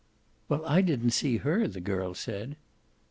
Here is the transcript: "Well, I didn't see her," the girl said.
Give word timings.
"Well, 0.49 0.65
I 0.65 0.81
didn't 0.81 1.11
see 1.11 1.37
her," 1.37 1.67
the 1.67 1.79
girl 1.79 2.15
said. 2.15 2.55